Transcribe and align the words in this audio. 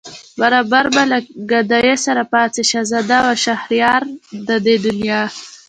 برابر 0.39 0.85
به 0.95 1.03
له 1.11 1.17
گدايه 1.51 1.95
سره 2.05 2.23
پاڅي 2.31 2.63
شهزاده 2.71 3.17
و 3.25 3.29
شهريار 3.45 4.01
د 4.47 4.49
دې 4.65 4.75
دنیا 4.85 5.21